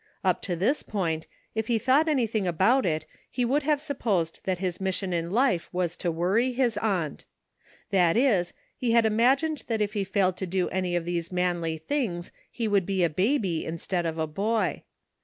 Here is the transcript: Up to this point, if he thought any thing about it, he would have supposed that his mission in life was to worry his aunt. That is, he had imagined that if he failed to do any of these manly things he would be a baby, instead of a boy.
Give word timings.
Up 0.23 0.41
to 0.41 0.55
this 0.55 0.81
point, 0.81 1.27
if 1.53 1.67
he 1.67 1.77
thought 1.77 2.09
any 2.09 2.25
thing 2.25 2.47
about 2.47 2.87
it, 2.87 3.05
he 3.29 3.45
would 3.45 3.61
have 3.61 3.79
supposed 3.79 4.39
that 4.45 4.57
his 4.57 4.81
mission 4.81 5.13
in 5.13 5.29
life 5.29 5.69
was 5.71 5.95
to 5.97 6.11
worry 6.11 6.53
his 6.53 6.75
aunt. 6.79 7.25
That 7.91 8.17
is, 8.17 8.53
he 8.75 8.93
had 8.93 9.05
imagined 9.05 9.63
that 9.67 9.79
if 9.79 9.93
he 9.93 10.03
failed 10.03 10.37
to 10.37 10.47
do 10.47 10.69
any 10.69 10.95
of 10.95 11.05
these 11.05 11.31
manly 11.31 11.77
things 11.77 12.31
he 12.49 12.67
would 12.67 12.87
be 12.87 13.03
a 13.03 13.11
baby, 13.11 13.63
instead 13.63 14.07
of 14.07 14.17
a 14.17 14.25
boy. 14.25 14.85